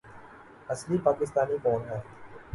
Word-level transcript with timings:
اصلی 0.69 0.97
پاکستانی 0.97 1.57
کون 1.63 1.81
ہے 1.89 1.99